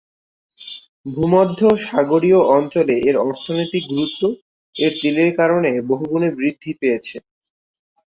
[1.05, 4.21] ভূমধ্যসাগরীয় অঞ্চলে এর অর্থনৈতিক গুরুত্ব
[4.75, 7.17] এর তেলের কারণে বহুগুণে বৃদ্ধি পেয়েছে।